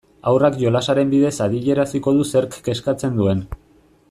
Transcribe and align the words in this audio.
Haurrak 0.29 0.55
jolasaren 0.61 1.11
bidez 1.11 1.33
adieraziko 1.47 2.17
du 2.19 2.27
zerk 2.33 2.61
kezkatzen 2.71 3.21
duen. 3.23 3.47